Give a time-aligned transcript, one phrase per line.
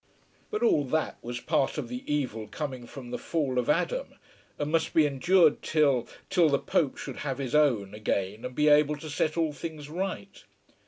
[0.49, 4.15] But all that was part of the evil coming from the fall of Adam,
[4.57, 8.67] and must be endured till, till the Pope should have his own again, and be
[8.67, 10.43] able to set all things right.